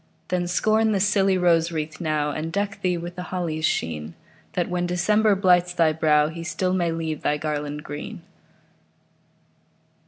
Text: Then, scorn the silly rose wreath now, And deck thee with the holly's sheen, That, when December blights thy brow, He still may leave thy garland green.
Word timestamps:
Then, 0.29 0.47
scorn 0.47 0.93
the 0.93 0.99
silly 0.99 1.37
rose 1.37 1.71
wreath 1.71 2.01
now, 2.01 2.31
And 2.31 2.51
deck 2.51 2.79
thee 2.81 2.97
with 2.97 3.15
the 3.15 3.21
holly's 3.29 3.65
sheen, 3.65 4.15
That, 4.53 4.67
when 4.67 4.87
December 4.87 5.35
blights 5.35 5.75
thy 5.75 5.93
brow, 5.93 6.29
He 6.29 6.43
still 6.43 6.73
may 6.73 6.91
leave 6.91 7.21
thy 7.21 7.37
garland 7.37 7.83
green. 7.83 8.23